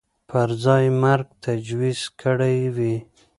پر 0.29 0.49
ځای 0.63 0.85
مرګ 1.03 1.27
تجویز 1.45 2.01
کړی 2.21 2.57
وي 2.75 2.95